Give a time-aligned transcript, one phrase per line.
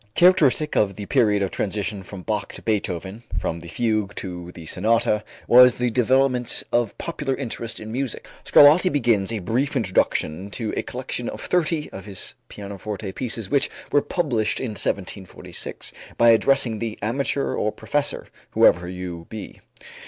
[0.15, 4.65] Characteristic of the period of transition from Bach to Beethoven, from the fugue to the
[4.65, 8.27] sonata, was the development of popular interest in music.
[8.43, 13.69] Scarlatti begins a brief introduction to a collection of thirty of his pianoforte pieces which
[13.91, 19.59] were published in 1746, by addressing the "amateur or professor, whoever you be."